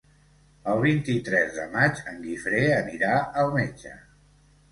[0.71, 3.11] El vint-i-tres de maig en Guifré anirà
[3.43, 3.93] al metge.